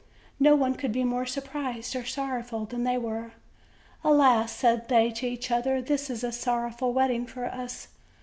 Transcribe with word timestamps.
No 0.39 0.55
one 0.55 0.73
could 0.73 0.91
be 0.91 1.03
more 1.03 1.27
surprised 1.27 1.95
or 1.95 2.05
sorrowful 2.05 2.65
than 2.65 2.85
they 2.85 2.97
were. 2.97 3.33
"Alas!" 4.03 4.51
said 4.51 4.87
they 4.89 5.11
to 5.11 5.27
each 5.27 5.51
other, 5.51 5.79
"this 5.79 6.09
is 6.09 6.23
a 6.23 6.31
sorrowful 6.31 6.91
wedding 6.91 7.27
for 7.27 7.45
us! 7.45 7.87